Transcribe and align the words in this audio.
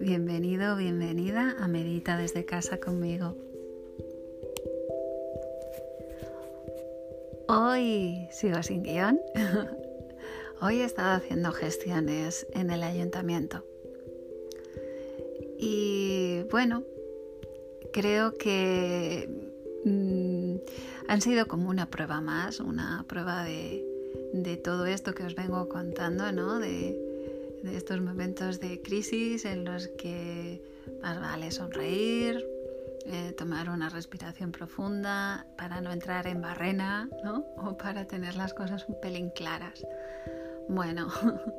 Bienvenido, 0.00 0.76
bienvenida 0.76 1.56
a 1.60 1.68
Medita 1.68 2.16
desde 2.16 2.46
casa 2.46 2.78
conmigo. 2.80 3.36
Hoy 7.46 8.28
sigo 8.32 8.62
sin 8.62 8.82
guion. 8.82 9.20
Hoy 10.62 10.80
he 10.80 10.84
estado 10.84 11.16
haciendo 11.16 11.52
gestiones 11.52 12.46
en 12.54 12.70
el 12.70 12.82
ayuntamiento. 12.82 13.64
Y 15.58 16.44
bueno, 16.50 16.84
creo 17.92 18.32
que 18.32 19.28
mm, 19.84 20.54
han 21.08 21.20
sido 21.20 21.46
como 21.48 21.68
una 21.68 21.90
prueba 21.90 22.22
más, 22.22 22.60
una 22.60 23.04
prueba 23.06 23.44
de, 23.44 23.84
de 24.32 24.56
todo 24.56 24.86
esto 24.86 25.12
que 25.12 25.24
os 25.24 25.34
vengo 25.34 25.68
contando, 25.68 26.32
¿no? 26.32 26.58
De, 26.58 27.09
de 27.62 27.76
estos 27.76 28.00
momentos 28.00 28.60
de 28.60 28.80
crisis 28.82 29.44
en 29.44 29.64
los 29.64 29.88
que 29.88 30.62
más 31.02 31.20
vale 31.20 31.50
sonreír, 31.50 32.46
eh, 33.06 33.32
tomar 33.36 33.70
una 33.70 33.88
respiración 33.88 34.52
profunda 34.52 35.46
para 35.56 35.80
no 35.80 35.92
entrar 35.92 36.26
en 36.26 36.40
barrena 36.42 37.08
¿no? 37.24 37.46
o 37.56 37.76
para 37.76 38.06
tener 38.06 38.34
las 38.36 38.54
cosas 38.54 38.86
un 38.88 39.00
pelín 39.00 39.30
claras. 39.30 39.84
Bueno, 40.68 41.08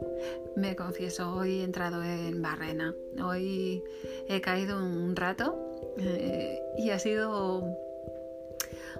me 0.55 0.75
confieso, 0.75 1.33
hoy 1.35 1.61
he 1.61 1.63
entrado 1.63 2.03
en 2.03 2.41
barrena. 2.41 2.95
Hoy 3.23 3.83
he 4.27 4.39
caído 4.39 4.77
un 4.77 5.15
rato 5.15 5.59
eh, 5.97 6.59
y 6.77 6.91
ha 6.91 6.99
sido 6.99 7.75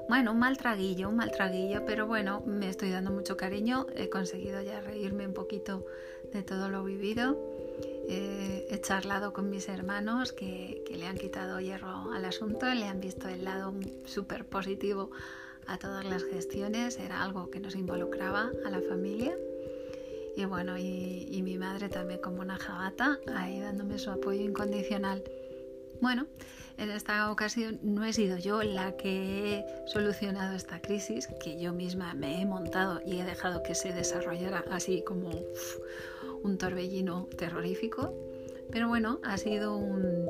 bueno, 0.08 0.34
un 0.34 0.40
mal 0.40 0.58
traguillo, 0.58 1.08
un 1.10 1.16
mal 1.16 1.32
traguillo, 1.32 1.86
pero 1.86 2.08
bueno, 2.08 2.42
me 2.46 2.68
estoy 2.68 2.90
dando 2.90 3.12
mucho 3.12 3.38
cariño. 3.38 3.88
He 3.96 4.10
conseguido 4.10 4.62
ya 4.62 4.82
reírme 4.82 5.26
un 5.26 5.34
poquito 5.34 5.86
de 6.34 6.44
todo 6.44 6.70
lo 6.70 6.84
vivido. 6.84 7.38
Eh, 8.08 8.68
he 8.70 8.82
charlado 8.82 9.34
con 9.34 9.50
mis 9.50 9.70
hermanos 9.70 10.34
que, 10.34 10.84
le 10.90 11.06
han 11.06 11.18
quitado 11.18 11.60
hierro 11.60 12.12
al 12.12 12.26
asunto, 12.26 12.66
le 12.74 12.86
han 12.86 13.00
visto 13.00 13.28
el 13.28 13.44
lado 13.44 13.74
súper 14.06 14.46
positivo 14.46 15.12
a 15.68 15.78
todas 15.78 16.06
las 16.06 16.24
gestiones. 16.24 16.98
Era 16.98 17.24
algo 17.24 17.50
que 17.50 17.60
nos 17.60 17.76
involucraba 17.76 18.52
a 18.66 18.70
la 18.70 18.82
familia. 18.82 19.38
Y 20.36 20.46
bueno, 20.46 20.78
y, 20.78 21.28
y 21.30 21.42
mi 21.42 21.58
madre 21.58 21.90
también 21.90 22.22
como 22.22 22.42
una 22.42 22.58
jabata, 22.58 23.20
ahí 23.36 23.60
dándome 23.60 24.00
su 24.00 24.12
apoyo 24.12 24.42
incondicional. 24.42 25.24
Bueno, 26.00 26.28
en 26.82 26.90
esta 26.90 27.32
ocasión 27.32 27.80
no 27.84 28.04
he 28.04 28.12
sido 28.12 28.38
yo 28.38 28.64
la 28.64 28.98
que 28.98 29.60
he 29.60 29.88
solucionado 29.88 30.56
esta 30.56 30.82
crisis, 30.82 31.28
que 31.40 31.60
yo 31.60 31.74
misma 31.74 32.16
me 32.16 32.42
he 32.42 32.46
montado 32.46 33.02
y 33.06 33.20
he 33.20 33.24
dejado 33.24 33.62
que 33.62 33.76
se 33.76 33.94
desarrollara 33.94 34.66
así 34.72 35.04
como 35.04 35.30
un 36.42 36.58
torbellino 36.58 37.30
terrorífico. 37.38 38.16
Pero 38.72 38.88
bueno, 38.88 39.20
ha 39.24 39.38
sido 39.38 39.78
un, 39.78 40.28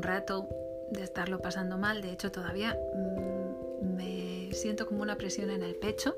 rato 0.00 0.48
de 0.92 1.02
estarlo 1.02 1.40
pasando 1.40 1.76
mal. 1.76 2.02
De 2.02 2.12
hecho, 2.12 2.30
todavía 2.30 2.78
mm, 2.94 3.96
me 3.96 4.52
siento 4.52 4.86
como 4.86 5.02
una 5.02 5.16
presión 5.16 5.50
en 5.50 5.64
el 5.64 5.74
pecho. 5.74 6.14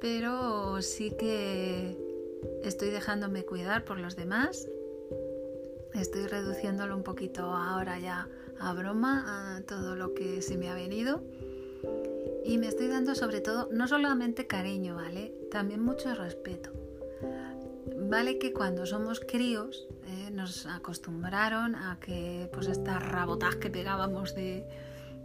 Pero 0.00 0.82
sí 0.82 1.12
que 1.12 1.96
estoy 2.64 2.90
dejándome 2.90 3.44
cuidar 3.44 3.84
por 3.84 4.00
los 4.00 4.16
demás 4.16 4.68
Estoy 5.98 6.26
reduciéndolo 6.28 6.96
un 6.96 7.02
poquito 7.02 7.52
ahora 7.54 7.98
ya 7.98 8.28
a 8.60 8.72
broma, 8.72 9.56
a 9.56 9.62
todo 9.62 9.96
lo 9.96 10.14
que 10.14 10.42
se 10.42 10.56
me 10.56 10.68
ha 10.68 10.74
venido. 10.74 11.24
Y 12.44 12.58
me 12.58 12.68
estoy 12.68 12.86
dando 12.86 13.16
sobre 13.16 13.40
todo, 13.40 13.68
no 13.72 13.88
solamente 13.88 14.46
cariño, 14.46 14.94
¿vale? 14.94 15.34
También 15.50 15.82
mucho 15.82 16.14
respeto. 16.14 16.70
Vale 17.96 18.38
que 18.38 18.52
cuando 18.52 18.86
somos 18.86 19.20
críos 19.20 19.88
eh, 20.06 20.30
nos 20.30 20.66
acostumbraron 20.66 21.74
a 21.74 21.98
que 22.00 22.48
pues 22.52 22.68
estas 22.68 23.02
rabotas 23.02 23.56
que 23.56 23.68
pegábamos 23.68 24.36
de, 24.36 24.64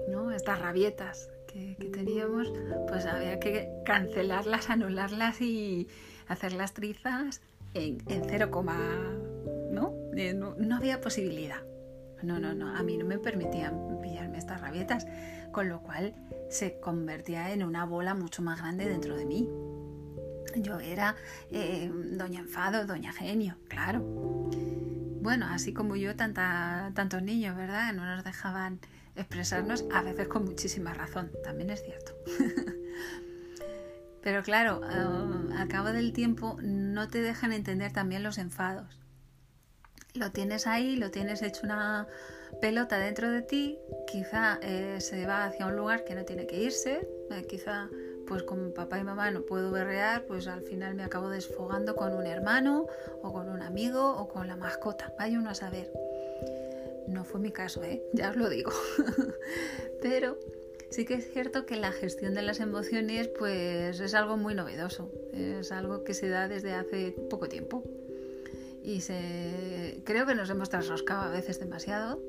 ¿no? 0.09 0.31
Estas 0.31 0.59
rabietas 0.59 1.29
que, 1.47 1.77
teníamos, 1.93 2.51
pues 2.87 3.05
había 3.05 3.39
que 3.39 3.69
cancelarlas, 3.85 4.71
anularlas 4.71 5.39
y 5.39 5.87
hacer 6.27 6.53
las 6.53 6.73
trizas 6.73 7.41
en, 7.75 8.01
en 8.07 8.23
0, 8.27 8.49
¿no? 10.13 10.75
había 10.75 11.01
posibilidad. 11.01 11.61
No, 12.21 12.39
no, 12.39 12.53
no, 12.53 12.75
a 12.75 12.83
mí 12.83 12.97
no 12.97 13.05
me 13.05 13.17
permitían 13.19 13.99
pillarme 14.01 14.37
estas 14.37 14.61
rabietas, 14.61 15.05
con 15.51 15.67
lo 15.67 15.81
cual 15.81 16.15
se 16.49 16.79
convertía 16.79 17.51
en 17.51 17.63
una 17.63 17.85
bola 17.85 18.13
mucho 18.13 18.41
más 18.41 18.59
grande 18.59 18.87
dentro 18.87 19.17
de 19.17 19.25
mí. 19.25 19.49
Yo 20.55 20.79
era 20.79 21.15
eh, 21.51 21.91
doña 21.91 22.41
enfado, 22.41 22.85
doña 22.85 23.11
genio, 23.11 23.57
claro. 23.67 24.01
Bueno, 25.21 25.47
así 25.49 25.73
como 25.73 25.95
yo, 25.95 26.15
tanta, 26.15 26.91
tantos 26.93 27.21
niños, 27.23 27.57
¿verdad? 27.57 27.91
No 27.93 28.05
nos 28.05 28.23
dejaban 28.23 28.79
expresarnos, 29.15 29.85
a 29.93 30.01
veces 30.01 30.27
con 30.27 30.45
muchísima 30.45 30.93
razón, 30.93 31.31
también 31.43 31.71
es 31.71 31.83
cierto. 31.83 32.13
Pero 34.21 34.43
claro, 34.43 34.81
eh, 34.89 35.55
al 35.57 35.67
cabo 35.67 35.89
del 35.89 36.13
tiempo 36.13 36.57
no 36.61 37.09
te 37.09 37.21
dejan 37.21 37.51
entender 37.51 37.91
también 37.91 38.23
los 38.23 38.37
enfados 38.37 39.02
lo 40.13 40.31
tienes 40.31 40.67
ahí, 40.67 40.95
lo 40.95 41.09
tienes 41.09 41.41
hecho 41.41 41.61
una 41.63 42.07
pelota 42.61 42.99
dentro 42.99 43.31
de 43.31 43.41
ti, 43.41 43.79
quizá 44.07 44.59
eh, 44.61 44.97
se 44.99 45.25
va 45.25 45.45
hacia 45.45 45.65
un 45.65 45.75
lugar 45.75 46.03
que 46.03 46.13
no 46.13 46.23
tiene 46.23 46.45
que 46.45 46.61
irse, 46.61 47.07
eh, 47.31 47.45
quizá 47.47 47.89
pues 48.27 48.43
como 48.43 48.73
papá 48.73 48.99
y 48.99 49.03
mamá 49.03 49.31
no 49.31 49.41
puedo 49.41 49.71
berrear, 49.71 50.25
pues 50.25 50.47
al 50.47 50.61
final 50.61 50.95
me 50.95 51.03
acabo 51.03 51.29
desfogando 51.29 51.95
con 51.95 52.13
un 52.13 52.25
hermano 52.25 52.85
o 53.21 53.33
con 53.33 53.49
un 53.49 53.61
amigo 53.61 54.15
o 54.17 54.27
con 54.27 54.47
la 54.47 54.55
mascota, 54.55 55.13
vaya 55.17 55.39
uno 55.39 55.49
a 55.49 55.55
saber. 55.55 55.91
No 57.07 57.25
fue 57.25 57.41
mi 57.41 57.51
caso, 57.51 57.83
¿eh? 57.83 58.01
ya 58.13 58.29
os 58.29 58.35
lo 58.35 58.49
digo. 58.49 58.71
Pero 60.01 60.37
sí 60.89 61.05
que 61.05 61.15
es 61.15 61.33
cierto 61.33 61.65
que 61.65 61.75
la 61.75 61.91
gestión 61.91 62.35
de 62.35 62.43
las 62.43 62.59
emociones 62.59 63.27
pues 63.27 63.99
es 63.99 64.13
algo 64.13 64.37
muy 64.37 64.53
novedoso, 64.53 65.11
es 65.33 65.71
algo 65.71 66.03
que 66.03 66.13
se 66.13 66.29
da 66.29 66.47
desde 66.47 66.73
hace 66.73 67.15
poco 67.29 67.49
tiempo 67.49 67.83
y 68.83 69.01
se... 69.01 70.01
creo 70.03 70.25
que 70.25 70.35
nos 70.35 70.49
hemos 70.49 70.69
trasroscado 70.69 71.21
a 71.21 71.29
veces 71.29 71.59
demasiado. 71.59 72.21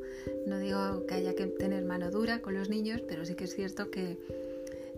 No 0.47 0.59
digo 0.59 1.05
que 1.07 1.15
haya 1.15 1.35
que 1.35 1.47
tener 1.47 1.85
mano 1.85 2.11
dura 2.11 2.41
con 2.41 2.55
los 2.55 2.69
niños, 2.69 3.03
pero 3.09 3.25
sí 3.25 3.35
que 3.35 3.45
es 3.45 3.55
cierto 3.55 3.91
que 3.91 4.19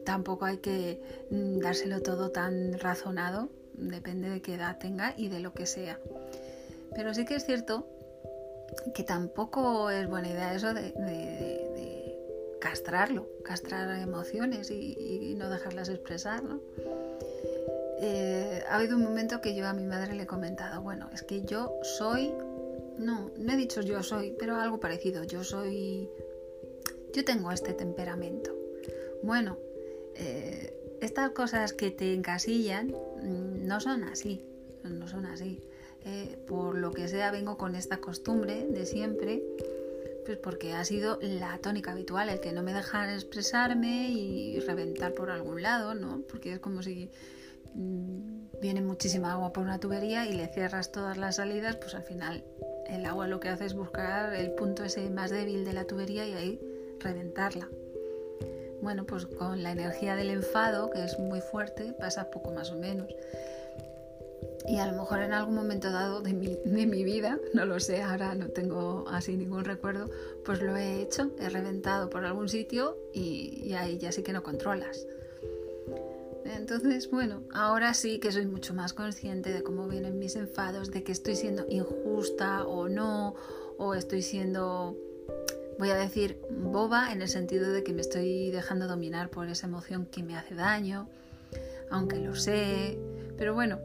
tampoco 0.04 0.44
hay 0.44 0.58
que 0.58 1.00
mm, 1.30 1.58
dárselo 1.58 2.02
todo 2.02 2.30
tan 2.30 2.78
razonado, 2.78 3.48
depende 3.74 4.28
de 4.28 4.42
qué 4.42 4.54
edad 4.54 4.78
tenga 4.78 5.14
y 5.16 5.28
de 5.28 5.40
lo 5.40 5.54
que 5.54 5.66
sea. 5.66 5.98
Pero 6.94 7.14
sí 7.14 7.24
que 7.24 7.36
es 7.36 7.44
cierto 7.44 7.86
que 8.94 9.02
tampoco 9.02 9.90
es 9.90 10.08
buena 10.08 10.28
idea 10.28 10.54
eso 10.54 10.74
de, 10.74 10.92
castrarlo, 12.60 13.28
castrar 13.44 13.96
emociones 14.00 14.70
y, 14.70 14.96
y 14.98 15.34
no 15.36 15.48
dejarlas 15.48 15.88
expresar, 15.88 16.42
¿no? 16.42 16.60
Eh, 17.98 18.62
ha 18.68 18.76
habido 18.76 18.96
un 18.96 19.02
momento 19.02 19.40
que 19.40 19.54
yo 19.54 19.66
a 19.66 19.72
mi 19.72 19.84
madre 19.84 20.14
le 20.14 20.24
he 20.24 20.26
comentado, 20.26 20.82
bueno, 20.82 21.08
es 21.14 21.22
que 21.22 21.42
yo 21.42 21.78
soy, 21.82 22.32
no, 22.98 23.30
no 23.38 23.52
he 23.52 23.56
dicho 23.56 23.80
yo 23.80 24.02
soy, 24.02 24.34
pero 24.38 24.56
algo 24.56 24.80
parecido, 24.80 25.24
yo 25.24 25.42
soy, 25.44 26.08
yo 27.14 27.24
tengo 27.24 27.50
este 27.52 27.72
temperamento. 27.72 28.54
Bueno, 29.22 29.58
eh, 30.14 30.74
estas 31.00 31.30
cosas 31.30 31.72
que 31.72 31.90
te 31.90 32.12
encasillan 32.12 32.88
mm, 32.88 33.66
no 33.66 33.80
son 33.80 34.04
así, 34.04 34.44
no 34.84 35.08
son 35.08 35.26
así. 35.26 35.62
Eh, 36.04 36.38
por 36.46 36.76
lo 36.76 36.92
que 36.92 37.08
sea, 37.08 37.30
vengo 37.30 37.56
con 37.56 37.74
esta 37.74 37.98
costumbre 37.98 38.66
de 38.68 38.86
siempre, 38.86 39.42
pues 40.24 40.38
porque 40.38 40.74
ha 40.74 40.84
sido 40.84 41.18
la 41.20 41.58
tónica 41.58 41.92
habitual, 41.92 42.28
el 42.28 42.40
que 42.40 42.52
no 42.52 42.62
me 42.62 42.72
dejan 42.72 43.10
expresarme 43.10 44.10
y 44.10 44.60
reventar 44.60 45.14
por 45.14 45.30
algún 45.30 45.62
lado, 45.62 45.94
¿no? 45.94 46.22
Porque 46.28 46.52
es 46.52 46.60
como 46.60 46.82
si 46.82 47.10
viene 48.60 48.80
muchísima 48.80 49.32
agua 49.32 49.52
por 49.52 49.64
una 49.64 49.78
tubería 49.78 50.26
y 50.26 50.32
le 50.32 50.46
cierras 50.48 50.92
todas 50.92 51.16
las 51.16 51.36
salidas, 51.36 51.76
pues 51.76 51.94
al 51.94 52.02
final 52.02 52.44
el 52.88 53.04
agua 53.06 53.26
lo 53.26 53.40
que 53.40 53.48
hace 53.48 53.66
es 53.66 53.74
buscar 53.74 54.34
el 54.34 54.52
punto 54.52 54.84
ese 54.84 55.10
más 55.10 55.30
débil 55.30 55.64
de 55.64 55.72
la 55.72 55.84
tubería 55.84 56.26
y 56.26 56.32
ahí 56.32 56.60
reventarla. 57.00 57.68
Bueno, 58.82 59.04
pues 59.04 59.26
con 59.26 59.62
la 59.62 59.72
energía 59.72 60.16
del 60.16 60.30
enfado, 60.30 60.90
que 60.90 61.04
es 61.04 61.18
muy 61.18 61.40
fuerte, 61.40 61.92
pasa 61.98 62.30
poco 62.30 62.52
más 62.52 62.70
o 62.70 62.76
menos. 62.76 63.08
Y 64.68 64.78
a 64.78 64.86
lo 64.86 64.92
mejor 64.92 65.20
en 65.22 65.32
algún 65.32 65.54
momento 65.54 65.90
dado 65.90 66.20
de 66.20 66.32
mi, 66.32 66.58
de 66.64 66.86
mi 66.86 67.04
vida, 67.04 67.38
no 67.54 67.64
lo 67.64 67.80
sé, 67.80 68.02
ahora 68.02 68.34
no 68.34 68.48
tengo 68.48 69.04
así 69.08 69.36
ningún 69.36 69.64
recuerdo, 69.64 70.10
pues 70.44 70.60
lo 70.60 70.76
he 70.76 71.00
hecho, 71.00 71.30
he 71.38 71.48
reventado 71.48 72.10
por 72.10 72.24
algún 72.24 72.48
sitio 72.48 72.96
y, 73.12 73.62
y 73.64 73.74
ahí 73.74 73.98
ya 73.98 74.12
sí 74.12 74.22
que 74.22 74.32
no 74.32 74.42
controlas. 74.42 75.06
Entonces, 76.54 77.10
bueno, 77.10 77.42
ahora 77.52 77.94
sí 77.94 78.18
que 78.18 78.32
soy 78.32 78.46
mucho 78.46 78.74
más 78.74 78.92
consciente 78.92 79.52
de 79.52 79.62
cómo 79.62 79.88
vienen 79.88 80.18
mis 80.18 80.36
enfados, 80.36 80.90
de 80.90 81.02
que 81.02 81.12
estoy 81.12 81.36
siendo 81.36 81.66
injusta 81.68 82.64
o 82.64 82.88
no, 82.88 83.34
o 83.78 83.94
estoy 83.94 84.22
siendo, 84.22 84.96
voy 85.78 85.90
a 85.90 85.96
decir, 85.96 86.40
boba 86.50 87.12
en 87.12 87.22
el 87.22 87.28
sentido 87.28 87.72
de 87.72 87.82
que 87.82 87.92
me 87.92 88.00
estoy 88.00 88.50
dejando 88.50 88.86
dominar 88.86 89.30
por 89.30 89.48
esa 89.48 89.66
emoción 89.66 90.06
que 90.06 90.22
me 90.22 90.36
hace 90.36 90.54
daño, 90.54 91.08
aunque 91.90 92.18
lo 92.18 92.34
sé. 92.34 92.98
Pero 93.36 93.54
bueno, 93.54 93.78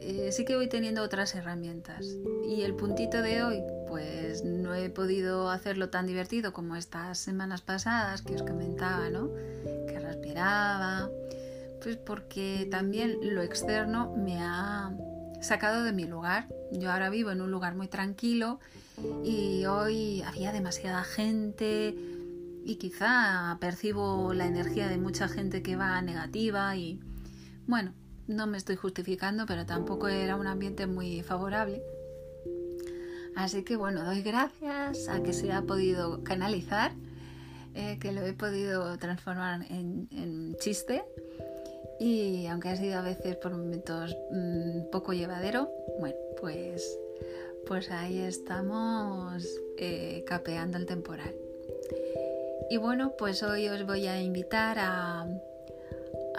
eh, 0.00 0.30
sí 0.32 0.44
que 0.44 0.56
voy 0.56 0.68
teniendo 0.68 1.02
otras 1.02 1.34
herramientas. 1.34 2.06
Y 2.48 2.62
el 2.62 2.74
puntito 2.74 3.20
de 3.22 3.42
hoy, 3.42 3.62
pues 3.88 4.44
no 4.44 4.74
he 4.74 4.90
podido 4.90 5.50
hacerlo 5.50 5.90
tan 5.90 6.06
divertido 6.06 6.52
como 6.52 6.76
estas 6.76 7.18
semanas 7.18 7.62
pasadas 7.62 8.22
que 8.22 8.34
os 8.34 8.42
comentaba, 8.42 9.10
¿no? 9.10 9.30
Que 9.86 9.98
respiraba, 9.98 11.10
pues 11.82 11.96
porque 11.96 12.66
también 12.70 13.18
lo 13.22 13.42
externo 13.42 14.14
me 14.16 14.38
ha 14.40 14.92
sacado 15.40 15.84
de 15.84 15.92
mi 15.92 16.04
lugar. 16.04 16.48
Yo 16.72 16.90
ahora 16.90 17.10
vivo 17.10 17.30
en 17.30 17.40
un 17.40 17.50
lugar 17.50 17.74
muy 17.74 17.88
tranquilo 17.88 18.60
y 19.24 19.64
hoy 19.66 20.22
había 20.22 20.52
demasiada 20.52 21.04
gente 21.04 21.94
y 22.64 22.76
quizá 22.76 23.56
percibo 23.60 24.34
la 24.34 24.46
energía 24.46 24.88
de 24.88 24.98
mucha 24.98 25.28
gente 25.28 25.62
que 25.62 25.76
va 25.76 26.00
negativa 26.02 26.76
y 26.76 27.00
bueno, 27.66 27.94
no 28.26 28.46
me 28.46 28.58
estoy 28.58 28.76
justificando, 28.76 29.46
pero 29.46 29.64
tampoco 29.64 30.08
era 30.08 30.36
un 30.36 30.46
ambiente 30.46 30.86
muy 30.86 31.22
favorable. 31.22 31.82
Así 33.36 33.62
que 33.62 33.76
bueno, 33.76 34.04
doy 34.04 34.22
gracias 34.22 35.08
a 35.08 35.22
que 35.22 35.32
se 35.32 35.52
ha 35.52 35.62
podido 35.62 36.24
canalizar, 36.24 36.92
eh, 37.74 37.98
que 38.00 38.12
lo 38.12 38.22
he 38.22 38.32
podido 38.32 38.98
transformar 38.98 39.62
en, 39.70 40.08
en 40.10 40.56
chiste 40.56 41.04
y 41.98 42.46
aunque 42.46 42.68
ha 42.68 42.76
sido 42.76 42.98
a 42.98 43.02
veces 43.02 43.36
por 43.36 43.52
momentos 43.52 44.16
mm, 44.30 44.90
poco 44.90 45.12
llevadero, 45.12 45.70
bueno, 45.98 46.16
pues, 46.40 46.98
pues 47.66 47.90
ahí 47.90 48.20
estamos 48.20 49.44
eh, 49.76 50.22
capeando 50.26 50.78
el 50.78 50.86
temporal. 50.86 51.34
Y 52.70 52.76
bueno, 52.76 53.14
pues 53.16 53.42
hoy 53.42 53.68
os 53.68 53.86
voy 53.86 54.06
a 54.06 54.20
invitar 54.20 54.76
a, 54.78 55.26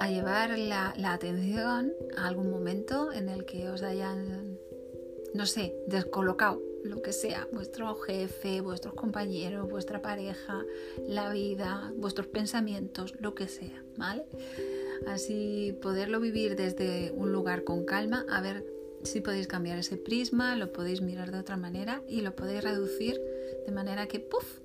llevar 0.08 0.58
la, 0.58 0.94
atención 1.06 1.94
a 2.16 2.28
algún 2.28 2.50
momento 2.50 3.12
en 3.12 3.30
el 3.30 3.46
que 3.46 3.68
os 3.70 3.84
hayan, 3.84 4.58
no 5.34 5.46
sé, 5.46 5.76
descolocado, 5.88 6.62
lo 6.84 7.02
que 7.02 7.12
sea, 7.12 7.48
vuestro 7.52 7.96
jefe, 7.96 8.62
vuestros 8.62 8.94
compañeros, 8.94 9.70
vuestra 9.70 10.02
pareja, 10.02 10.64
la 11.08 11.32
vida, 11.32 11.92
vuestros 11.98 12.28
pensamientos, 12.28 13.16
lo 13.20 13.36
que 13.36 13.48
sea, 13.48 13.84
¿vale? 13.98 14.24
Así 15.08 15.78
poderlo 15.82 16.20
vivir 16.20 16.56
desde 16.56 17.12
un 17.12 17.32
lugar 17.32 17.64
con 17.64 17.86
calma, 17.86 18.26
a 18.30 18.42
ver 18.42 18.66
si 19.04 19.22
podéis 19.22 19.48
cambiar 19.48 19.78
ese 19.80 19.98
prisma, 19.98 20.56
lo 20.56 20.74
podéis 20.74 21.02
mirar 21.02 21.32
de 21.32 21.40
otra 21.40 21.58
manera 21.58 22.02
y 22.08 22.22
lo 22.22 22.36
podéis 22.36 22.64
reducir 22.64 23.20
de 23.66 23.72
manera 23.72 24.08
que 24.08 24.20
¡puf! 24.20 24.60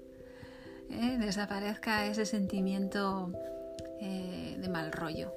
¿eh? 0.91 1.19
desaparezca 1.21 2.07
ese 2.07 2.27
sentimiento 2.27 3.33
eh, 4.01 4.57
de 4.59 4.69
mal 4.69 4.93
rollo. 4.93 5.33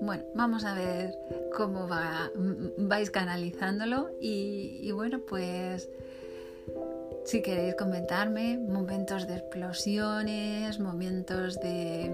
Bueno, 0.00 0.24
vamos 0.34 0.64
a 0.64 0.74
ver 0.74 1.14
cómo 1.54 1.88
va, 1.88 2.30
vais 2.78 3.10
canalizándolo 3.10 4.10
y 4.20 4.90
bueno, 4.92 5.20
pues 5.28 5.88
si 7.24 7.40
queréis 7.40 7.76
comentarme 7.76 8.58
momentos 8.58 9.26
de 9.28 9.36
explosiones, 9.36 10.80
momentos 10.80 11.60
de 11.60 12.10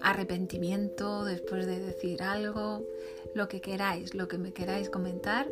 arrepentimiento 0.00 1.24
después 1.24 1.66
de 1.66 1.80
decir 1.80 2.22
algo, 2.22 2.84
lo 3.34 3.48
que 3.48 3.60
queráis, 3.60 4.14
lo 4.14 4.28
que 4.28 4.38
me 4.38 4.52
queráis 4.52 4.90
comentar. 4.90 5.48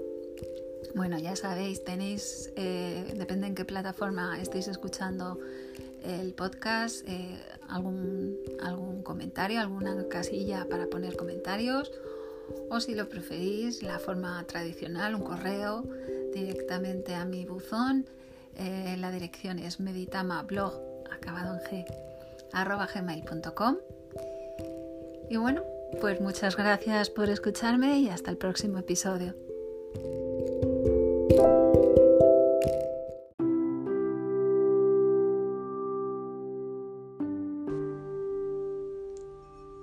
Bueno, 0.95 1.19
ya 1.19 1.37
sabéis, 1.37 1.85
tenéis, 1.85 2.53
eh, 2.57 3.15
depende 3.17 3.47
en 3.47 3.55
qué 3.55 3.65
plataforma 3.65 4.41
estéis 4.41 4.69
escuchando 4.69 5.39
el 6.03 6.33
podcast, 6.35 7.07
eh, 7.09 7.37
algún, 7.69 8.39
algún 8.61 9.03
comentario, 9.03 9.61
alguna 9.61 10.07
casilla 10.09 10.67
para 10.69 10.87
poner 10.87 11.17
comentarios 11.17 11.91
o 12.71 12.81
si 12.81 12.95
lo 12.95 13.09
preferís, 13.09 13.83
la 13.83 13.99
forma 13.99 14.45
tradicional, 14.47 15.15
un 15.15 15.23
correo 15.23 15.85
directamente 16.33 17.15
a 17.15 17.25
mi 17.25 17.45
buzón. 17.45 18.07
Eh, 18.55 18.97
la 18.99 19.11
dirección 19.11 19.59
es 19.59 19.81
meditamablog, 19.81 20.81
acabado 21.11 21.55
en 21.55 21.85
g, 21.85 21.87
arroba 22.53 22.89
gmail.com 22.93 23.77
y 25.29 25.37
bueno, 25.37 25.63
pues 26.01 26.21
muchas 26.21 26.57
gracias 26.57 27.11
por 27.11 27.29
escucharme 27.29 27.99
y 28.01 28.09
hasta 28.09 28.31
el 28.31 28.37
próximo 28.37 28.79
episodio. 28.79 29.35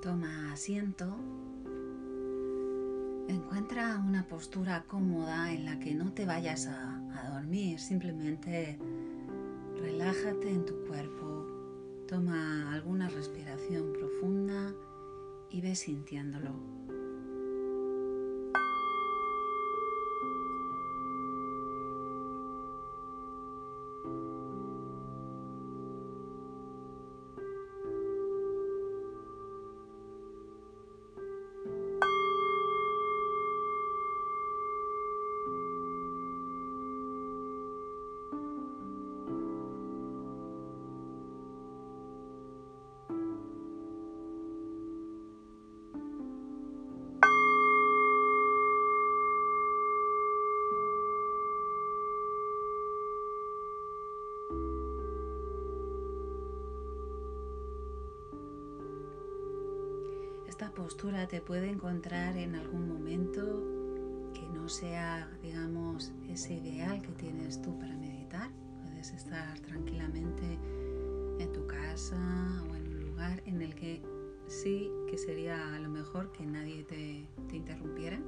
Toma 0.02 0.54
asiento. 0.54 1.06
Encuentra 3.28 4.02
una 4.06 4.28
postura 4.28 4.86
cómoda 4.88 5.52
en 5.54 5.66
la 5.66 5.80
que 5.80 5.94
no 5.94 6.14
te 6.14 6.26
vayas 6.26 6.68
a, 6.68 7.00
dormir, 7.34 7.80
simplemente 7.80 8.78
relájate 9.80 10.50
en 10.50 10.66
tu 10.66 10.76
cuerpo, 10.86 11.48
toma 12.08 12.74
alguna 12.74 13.10
respiración 13.10 13.94
profunda 13.94 14.74
y 15.54 15.62
ve 15.62 15.76
sintiéndolo. 15.76 16.52
Postura 60.74 61.28
te 61.28 61.42
puede 61.42 61.70
encontrar 61.70 62.38
en 62.38 62.56
algún 62.56 62.88
momento 62.88 64.32
que 64.34 64.48
no 64.54 64.68
sea, 64.70 65.30
digamos, 65.42 66.12
ese 66.30 66.56
ideal 66.56 67.02
que 67.02 67.12
tienes 67.14 67.62
tú 67.62 67.78
para 67.80 67.96
meditar. 67.96 68.50
Puedes 68.84 69.12
estar 69.12 69.60
tranquilamente 69.60 70.58
en 71.40 71.52
tu 71.54 71.66
casa 71.68 72.18
o 72.70 72.76
en 72.76 72.88
un 72.88 73.00
lugar 73.02 73.42
en 73.46 73.62
el 73.62 73.76
que 73.76 74.02
sí 74.48 74.90
que 75.10 75.18
sería 75.18 75.76
a 75.76 75.80
lo 75.80 75.90
mejor 75.90 76.32
que 76.32 76.46
nadie 76.46 76.84
te, 76.84 77.28
te 77.50 77.58
interrumpiera. 77.58 78.20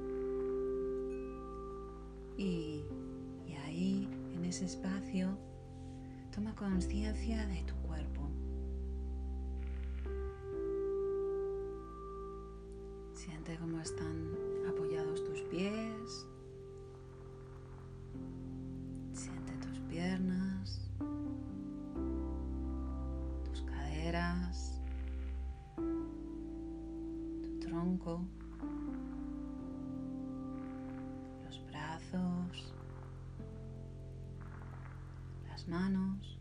Y, 2.36 2.84
ahí, 3.64 4.08
en 4.34 4.44
ese 4.44 4.66
espacio, 4.66 5.36
toma 6.32 6.54
conciencia 6.54 7.46
de 7.46 7.62
tu 7.64 7.74
Siente 13.26 13.58
cómo 13.58 13.80
están 13.80 14.36
apoyados 14.68 15.24
tus 15.24 15.40
pies. 15.50 16.28
Siente 19.12 19.52
tus 19.66 19.80
piernas, 19.80 20.88
tus 23.46 23.62
caderas, 23.62 24.80
tu 27.42 27.58
tronco, 27.58 28.24
los 31.44 31.66
brazos, 31.66 32.74
las 35.48 35.66
manos. 35.66 36.38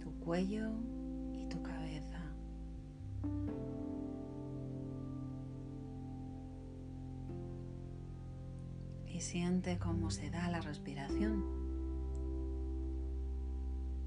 tu 0.00 0.10
cuello 0.24 0.70
siente 9.22 9.78
cómo 9.78 10.10
se 10.10 10.30
da 10.30 10.50
la 10.50 10.60
respiración. 10.60 11.44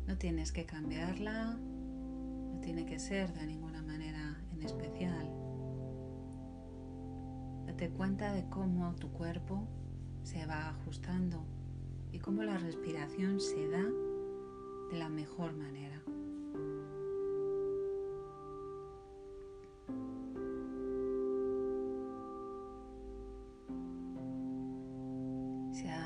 No 0.05 0.17
tienes 0.17 0.51
que 0.51 0.65
cambiarla, 0.65 1.57
no 1.57 2.59
tiene 2.61 2.85
que 2.85 2.99
ser 2.99 3.33
de 3.33 3.47
ninguna 3.47 3.81
manera 3.81 4.37
en 4.51 4.61
especial. 4.61 5.31
Date 7.65 7.89
cuenta 7.89 8.33
de 8.33 8.47
cómo 8.49 8.93
tu 8.95 9.11
cuerpo 9.11 9.67
se 10.23 10.45
va 10.45 10.69
ajustando 10.69 11.45
y 12.11 12.19
cómo 12.19 12.43
la 12.43 12.57
respiración 12.57 13.39
se 13.39 13.67
da 13.69 13.83
de 14.91 14.99
la 14.99 15.09
mejor 15.09 15.55
manera. 15.55 15.94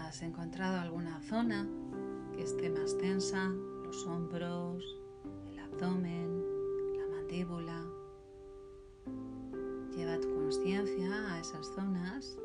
¿Has 0.09 0.23
encontrado 0.23 0.79
alguna 0.79 1.21
zona 1.21 1.69
que 2.33 2.41
esté 2.41 2.71
más 2.71 2.97
tensa? 2.97 3.47
Los 3.83 4.07
hombros, 4.07 4.83
el 5.51 5.59
abdomen, 5.59 6.43
la 6.97 7.15
mandíbula. 7.15 7.85
Lleva 9.95 10.19
tu 10.19 10.33
conciencia 10.33 11.31
a 11.31 11.39
esas 11.39 11.67
zonas 11.75 12.39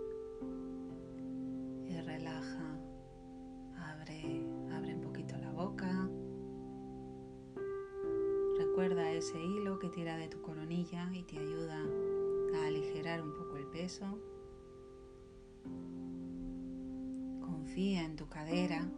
Confía 17.75 18.04
en 18.04 18.14
tu 18.14 18.28
cadera. 18.28 18.88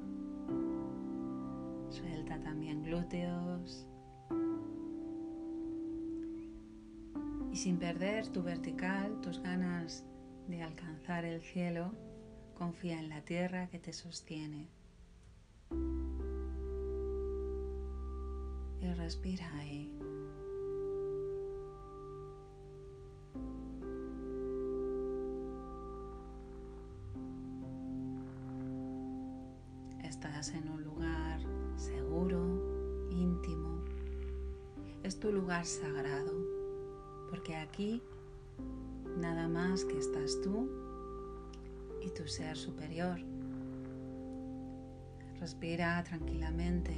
Suelta 1.88 2.38
también 2.42 2.82
glúteos. 2.82 3.86
Y 7.50 7.56
sin 7.56 7.78
perder 7.78 8.28
tu 8.28 8.42
vertical, 8.42 9.18
tus 9.22 9.40
ganas 9.40 10.04
de 10.46 10.62
alcanzar 10.62 11.24
el 11.24 11.40
cielo, 11.40 11.90
confía 12.52 13.00
en 13.00 13.08
la 13.08 13.22
tierra 13.22 13.66
que 13.68 13.78
te 13.78 13.94
sostiene. 13.94 14.68
Y 18.82 18.92
respira 18.92 19.50
ahí. 19.56 19.90
Es 35.06 35.20
tu 35.20 35.30
lugar 35.30 35.64
sagrado, 35.64 36.32
porque 37.30 37.54
aquí 37.54 38.02
nada 39.16 39.46
más 39.46 39.84
que 39.84 39.96
estás 39.96 40.40
tú 40.42 40.68
y 42.02 42.10
tu 42.10 42.26
ser 42.26 42.56
superior. 42.56 43.20
Respira 45.38 46.02
tranquilamente. 46.02 46.96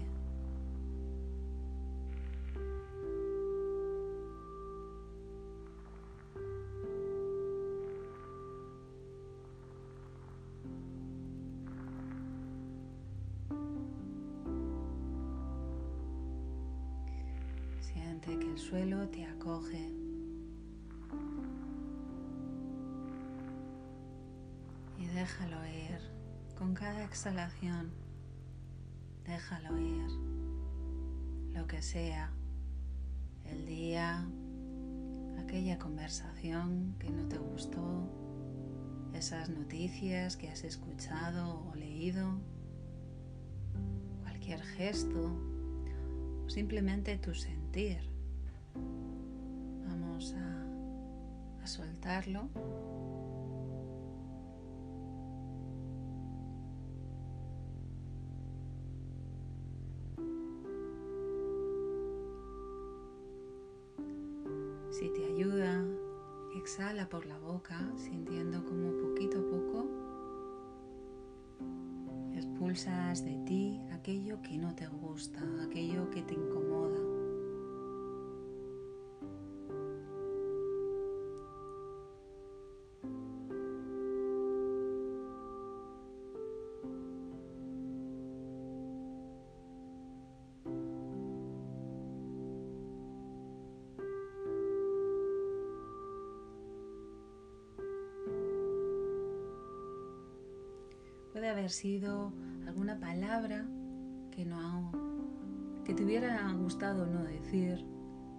Déjalo 25.18 25.66
ir 25.66 25.98
con 26.56 26.75
cada 26.75 27.02
exhalación. 27.04 27.90
Déjalo 29.25 29.76
ir. 29.76 30.10
Lo 31.52 31.66
que 31.66 31.82
sea. 31.82 32.30
El 33.44 33.66
día, 33.66 34.25
aquella 35.40 35.76
conversación 35.76 36.94
que 37.00 37.10
no 37.10 37.26
te 37.26 37.37
gustó, 37.37 38.08
esas 39.12 39.48
noticias 39.48 40.37
que 40.37 40.50
has 40.50 40.62
escuchado 40.62 41.68
o 41.68 41.75
leído, 41.75 42.38
cualquier 44.22 44.62
gesto 44.62 45.32
o 46.44 46.48
simplemente 46.48 47.18
tu 47.18 47.34
sentir. 47.34 47.98
Vamos 49.88 50.32
a, 50.34 51.64
a 51.64 51.66
soltarlo. 51.66 52.48
Si 64.98 65.08
te 65.10 65.24
ayuda, 65.26 65.84
exhala 66.56 67.08
por 67.08 67.24
la 67.24 67.38
boca, 67.38 67.78
sintiendo 67.96 68.64
como 68.64 68.90
poquito 68.96 69.38
a 69.38 69.42
poco 69.48 69.86
expulsas 72.34 73.24
de 73.24 73.36
ti 73.46 73.80
aquello 73.92 74.42
que 74.42 74.58
no 74.58 74.74
te 74.74 74.88
gusta, 74.88 75.40
aquello 75.62 76.10
que 76.10 76.22
te 76.22 76.34
incomoda. 76.34 77.07
Puede 101.48 101.60
haber 101.60 101.70
sido 101.70 102.34
alguna 102.66 103.00
palabra 103.00 103.64
que 104.30 104.44
no 104.44 104.92
que 105.82 105.94
te 105.94 106.04
hubiera 106.04 106.52
gustado 106.52 107.06
no 107.06 107.24
decir, 107.24 107.86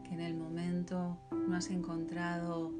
que 0.04 0.14
en 0.14 0.20
el 0.20 0.36
momento 0.36 1.18
no 1.32 1.56
has 1.56 1.72
encontrado 1.72 2.72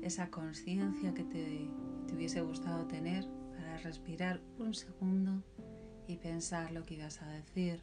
esa 0.00 0.30
conciencia 0.30 1.12
que 1.12 1.24
te, 1.24 1.68
te 2.06 2.14
hubiese 2.14 2.40
gustado 2.42 2.86
tener 2.86 3.28
para 3.56 3.76
respirar 3.78 4.40
un 4.60 4.74
segundo 4.74 5.42
y 6.06 6.18
pensar 6.18 6.70
lo 6.70 6.84
que 6.84 6.94
ibas 6.94 7.20
a 7.20 7.26
decir. 7.26 7.82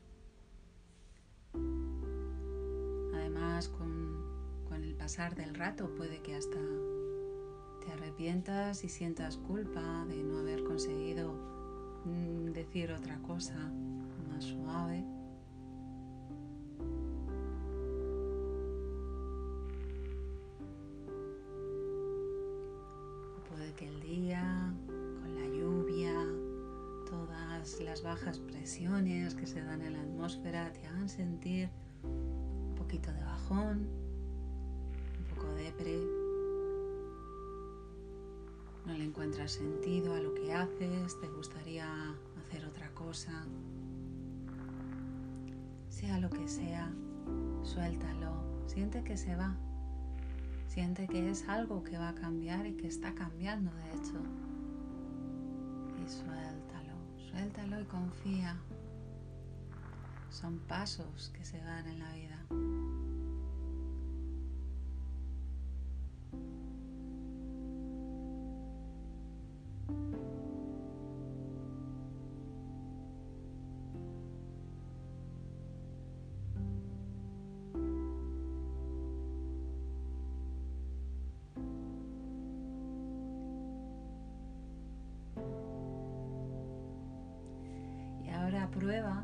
Además, 3.13 3.67
con, 3.67 4.63
con 4.63 4.81
el 4.85 4.95
pasar 4.95 5.35
del 5.35 5.53
rato 5.55 5.93
puede 5.95 6.21
que 6.21 6.35
hasta 6.35 6.57
te 7.85 7.91
arrepientas 7.91 8.85
y 8.85 8.87
sientas 8.87 9.35
culpa 9.35 10.05
de 10.05 10.23
no 10.23 10.37
haber 10.37 10.63
conseguido 10.63 11.50
decir 12.05 12.91
otra 12.91 13.17
cosa 13.19 13.55
más 14.29 14.43
suave. 14.43 15.03
Puede 23.49 23.73
que 23.73 23.87
el 23.87 24.01
día, 24.01 24.73
con 24.87 25.35
la 25.35 25.47
lluvia, 25.47 26.13
todas 27.09 27.79
las 27.81 28.01
bajas 28.03 28.39
presiones 28.39 29.35
que 29.35 29.45
se 29.45 29.61
dan 29.61 29.81
en 29.81 29.93
la 29.93 30.01
atmósfera 30.01 30.71
te 30.73 30.87
hagan 30.87 31.09
sentir 31.09 31.69
un 32.03 32.75
poquito 32.75 33.11
de 33.11 33.23
bajón, 33.23 33.87
un 35.19 35.35
poco 35.35 35.47
depre. 35.53 36.20
No 38.91 38.97
le 38.97 39.05
encuentras 39.05 39.53
sentido 39.53 40.13
a 40.13 40.19
lo 40.19 40.33
que 40.33 40.51
haces, 40.51 41.17
te 41.21 41.29
gustaría 41.29 41.87
hacer 42.37 42.65
otra 42.65 42.93
cosa. 42.93 43.45
Sea 45.87 46.19
lo 46.19 46.29
que 46.29 46.45
sea, 46.49 46.91
suéltalo, 47.63 48.33
siente 48.67 49.01
que 49.05 49.15
se 49.15 49.33
va, 49.37 49.55
siente 50.67 51.07
que 51.07 51.29
es 51.29 51.47
algo 51.47 51.85
que 51.85 51.97
va 51.97 52.09
a 52.09 52.15
cambiar 52.15 52.65
y 52.65 52.73
que 52.73 52.87
está 52.87 53.15
cambiando 53.15 53.71
de 53.73 53.89
hecho. 53.91 54.21
Y 56.03 56.09
suéltalo, 56.09 56.95
suéltalo 57.29 57.79
y 57.79 57.85
confía. 57.85 58.57
Son 60.29 60.59
pasos 60.67 61.31
que 61.33 61.45
se 61.45 61.59
dan 61.59 61.87
en 61.87 61.99
la 61.99 62.13
vida. 62.13 63.00
Prueba 88.81 89.23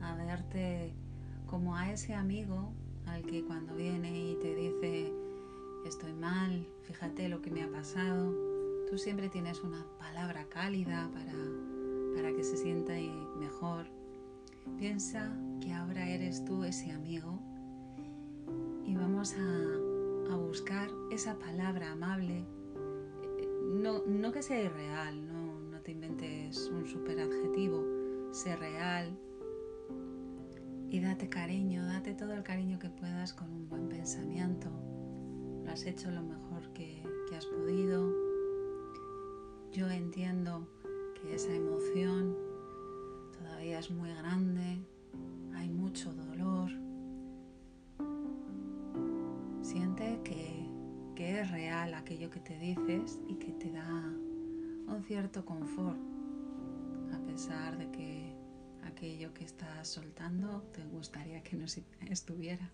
a 0.00 0.16
verte 0.16 0.92
como 1.46 1.76
a 1.76 1.92
ese 1.92 2.12
amigo 2.12 2.72
al 3.06 3.22
que 3.22 3.44
cuando 3.44 3.76
viene 3.76 4.32
y 4.32 4.34
te 4.40 4.52
dice 4.52 5.12
estoy 5.86 6.12
mal, 6.12 6.66
fíjate 6.82 7.28
lo 7.28 7.40
que 7.40 7.52
me 7.52 7.62
ha 7.62 7.70
pasado, 7.70 8.34
tú 8.90 8.98
siempre 8.98 9.28
tienes 9.28 9.62
una 9.62 9.86
palabra 10.00 10.44
cálida 10.48 11.08
para, 11.12 11.32
para 12.16 12.34
que 12.34 12.42
se 12.42 12.56
sienta 12.56 12.94
mejor. 13.38 13.86
Piensa 14.76 15.32
que 15.60 15.72
ahora 15.72 16.08
eres 16.08 16.44
tú 16.44 16.64
ese 16.64 16.90
amigo 16.90 17.38
y 18.84 18.96
vamos 18.96 19.34
a, 19.34 20.32
a 20.32 20.36
buscar 20.36 20.90
esa 21.12 21.38
palabra 21.38 21.92
amable. 21.92 22.44
No, 23.72 24.02
no 24.04 24.32
que 24.32 24.42
sea 24.42 24.64
irreal, 24.64 25.28
no, 25.28 25.60
no 25.60 25.80
te 25.82 25.92
inventes 25.92 26.68
un 26.74 26.84
super 26.88 27.20
sé 28.46 28.54
real 28.54 29.18
y 30.88 31.00
date 31.00 31.28
cariño, 31.28 31.84
date 31.84 32.14
todo 32.14 32.32
el 32.32 32.44
cariño 32.44 32.78
que 32.78 32.88
puedas 32.88 33.32
con 33.32 33.50
un 33.50 33.68
buen 33.68 33.88
pensamiento. 33.88 34.68
Lo 35.64 35.72
has 35.72 35.84
hecho 35.84 36.12
lo 36.12 36.22
mejor 36.22 36.72
que, 36.72 37.02
que 37.28 37.34
has 37.34 37.44
podido. 37.44 38.08
Yo 39.72 39.90
entiendo 39.90 40.68
que 41.16 41.34
esa 41.34 41.52
emoción 41.52 42.36
todavía 43.36 43.80
es 43.80 43.90
muy 43.90 44.14
grande, 44.14 44.80
hay 45.56 45.68
mucho 45.68 46.14
dolor. 46.14 46.70
Siente 49.60 50.20
que, 50.22 50.70
que 51.16 51.40
es 51.40 51.50
real 51.50 51.94
aquello 51.94 52.30
que 52.30 52.38
te 52.38 52.56
dices 52.60 53.18
y 53.26 53.34
que 53.34 53.50
te 53.54 53.72
da 53.72 54.04
un 54.86 55.02
cierto 55.04 55.44
confort, 55.44 55.98
a 57.12 57.18
pesar 57.26 57.76
de 57.76 57.90
que 57.90 58.25
aquello 58.96 59.34
que 59.34 59.44
estás 59.44 59.88
soltando 59.88 60.62
te 60.72 60.82
gustaría 60.84 61.42
que 61.42 61.54
no 61.54 61.66
estuviera. 62.10 62.72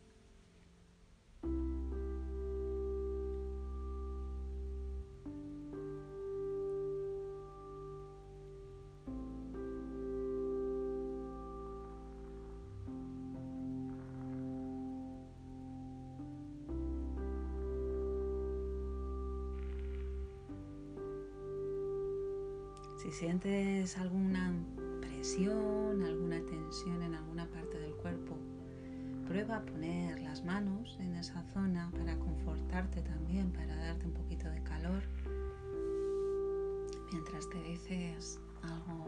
De 34.50 34.62
calor, 34.62 35.02
mientras 37.12 37.48
te 37.48 37.62
dices 37.62 38.40
algo, 38.62 39.04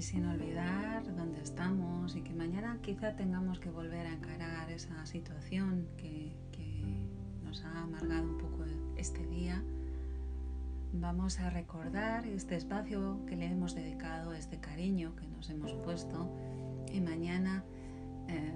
y 0.00 0.02
sin 0.02 0.24
olvidar 0.24 1.14
dónde 1.14 1.42
estamos 1.42 2.16
y 2.16 2.22
que 2.22 2.32
mañana 2.32 2.78
quizá 2.80 3.16
tengamos 3.16 3.60
que 3.60 3.68
volver 3.68 4.06
a 4.06 4.14
encarar 4.14 4.70
esa 4.70 5.04
situación 5.04 5.88
que, 5.98 6.32
nos 7.44 7.64
ha 7.64 7.82
amargado 7.82 8.22
un 8.22 8.38
poco 8.38 8.64
este 8.96 9.26
día, 9.26 9.62
vamos 10.94 11.38
a 11.40 11.50
recordar 11.50 12.24
este 12.24 12.54
espacio 12.56 13.26
que 13.26 13.36
le 13.36 13.46
hemos 13.46 13.74
dedicado, 13.74 14.32
este 14.32 14.58
cariño 14.58 15.16
que 15.16 15.26
nos 15.26 15.50
hemos 15.50 15.74
puesto 15.74 16.30
y 16.90 17.00
mañana 17.00 17.64
eh, 18.28 18.54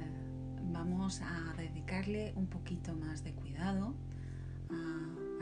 vamos 0.72 1.20
a 1.20 1.52
dedicarle 1.58 2.32
un 2.36 2.46
poquito 2.46 2.94
más 2.94 3.22
de 3.22 3.34
cuidado 3.34 3.94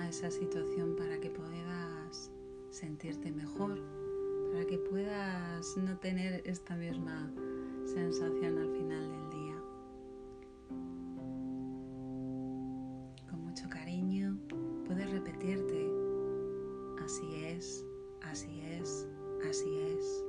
a 0.00 0.08
esa 0.08 0.32
situación 0.32 0.96
para 0.96 1.20
que 1.20 1.30
puedas 1.30 2.32
sentirte 2.70 3.30
mejor 3.30 4.01
para 4.52 4.66
que 4.66 4.76
puedas 4.76 5.76
no 5.78 5.96
tener 5.98 6.42
esta 6.44 6.76
misma 6.76 7.32
sensación 7.86 8.58
al 8.58 8.70
final 8.70 9.10
del 9.10 9.30
día. 9.30 9.56
Con 13.30 13.40
mucho 13.46 13.66
cariño 13.70 14.36
puedes 14.86 15.10
repetirte, 15.10 15.90
así 17.02 17.44
es, 17.46 17.86
así 18.20 18.60
es, 18.60 19.08
así 19.48 19.78
es. 19.78 20.24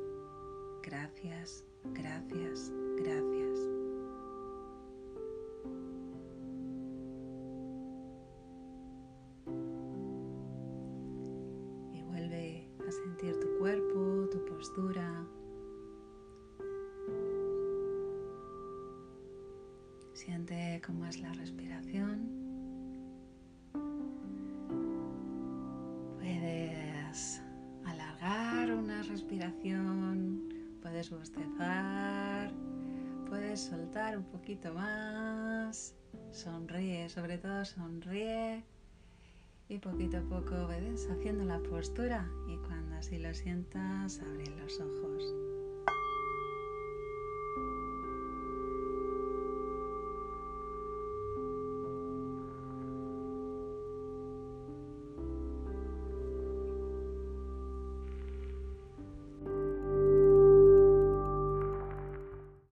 Gracias, 0.83 1.65
cómo 20.85 21.05
es 21.05 21.19
la 21.21 21.31
respiración. 21.33 22.29
Puedes 26.17 27.41
alargar 27.85 28.71
una 28.73 29.01
respiración, 29.03 30.49
puedes 30.81 31.09
bostezar, 31.09 32.51
puedes 33.29 33.61
soltar 33.61 34.17
un 34.17 34.25
poquito 34.25 34.73
más. 34.73 35.95
Sonríe, 36.31 37.09
sobre 37.09 37.37
todo 37.37 37.63
sonríe 37.65 38.63
y 39.69 39.79
poquito 39.79 40.17
a 40.17 40.21
poco 40.21 40.67
ves 40.67 41.07
haciendo 41.09 41.43
la 41.45 41.59
postura 41.59 42.27
y 42.47 42.57
cuando 42.57 42.95
así 42.95 43.17
lo 43.17 43.33
sientas 43.33 44.19
abre 44.19 44.45
los 44.57 44.79
ojos. 44.79 45.42